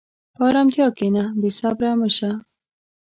په 0.35 0.41
ارامتیا 0.49 0.87
کښېنه، 0.97 1.23
بېصبره 1.41 1.91
مه 1.99 2.09
شه. 2.17 2.31